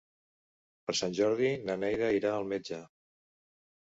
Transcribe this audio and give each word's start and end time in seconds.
Per 0.87 0.95
Sant 1.01 1.13
Jordi 1.19 1.51
na 1.67 1.75
Neida 1.85 2.11
irà 2.21 2.33
al 2.39 2.49
metge. 2.55 2.85